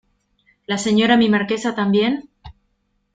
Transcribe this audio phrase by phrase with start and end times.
[0.65, 2.27] ¿la Señora mi Marquesa también?